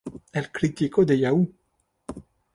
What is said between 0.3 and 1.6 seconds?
El crítico de Yahoo!